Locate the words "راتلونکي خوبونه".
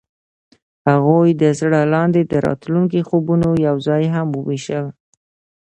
2.47-3.47